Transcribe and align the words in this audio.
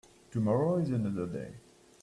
Tomorrow 0.31 0.77
is 0.77 0.89
another 0.89 1.27
day. 1.27 1.51